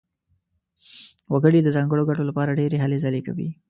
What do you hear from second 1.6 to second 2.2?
د ځانګړو